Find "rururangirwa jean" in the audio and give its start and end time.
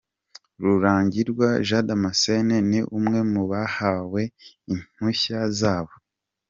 0.61-1.85